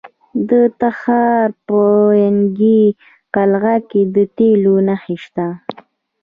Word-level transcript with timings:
د 0.49 0.51
تخار 0.81 1.47
په 1.67 1.79
ینګي 2.23 2.83
قلعه 3.35 3.75
کې 3.89 4.01
د 4.15 4.17
تیلو 4.37 4.75
نښې 4.87 5.17
شته. 5.23 5.47